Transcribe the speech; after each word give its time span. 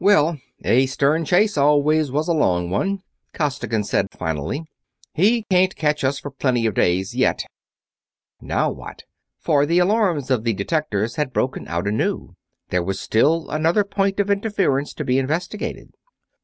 "Well, 0.00 0.40
a 0.64 0.86
stern 0.86 1.24
chase 1.24 1.56
always 1.56 2.10
was 2.10 2.26
a 2.26 2.32
long 2.32 2.68
one," 2.68 3.04
Costigan 3.32 3.84
said 3.84 4.08
finally. 4.10 4.64
"He 5.12 5.44
can't 5.48 5.76
catch 5.76 6.02
us 6.02 6.18
for 6.18 6.32
plenty 6.32 6.66
of 6.66 6.74
days 6.74 7.14
yet... 7.14 7.44
now 8.40 8.72
what?" 8.72 9.04
for 9.38 9.64
the 9.64 9.78
alarms 9.78 10.32
of 10.32 10.42
the 10.42 10.52
detectors 10.52 11.14
had 11.14 11.32
broken 11.32 11.68
out 11.68 11.86
anew. 11.86 12.34
There 12.70 12.82
was 12.82 12.98
still 12.98 13.48
another 13.50 13.84
point 13.84 14.18
of 14.18 14.30
interference 14.32 14.94
to 14.94 15.04
be 15.04 15.16
investigated. 15.16 15.90